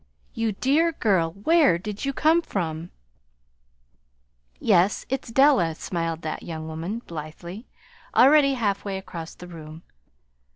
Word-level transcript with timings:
"You 0.33 0.53
dear 0.53 0.93
girl, 0.93 1.29
where 1.33 1.77
did 1.77 2.05
you 2.05 2.11
come 2.11 2.41
from?" 2.41 2.89
"Yes, 4.59 5.05
it's 5.09 5.29
Della," 5.29 5.75
smiled 5.75 6.23
that 6.23 6.41
young 6.41 6.67
woman, 6.67 7.03
blithely, 7.05 7.67
already 8.15 8.55
halfway 8.55 8.97
across 8.97 9.35
the 9.35 9.47
room. 9.47 9.83